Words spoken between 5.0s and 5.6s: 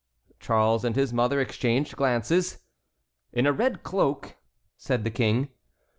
the King.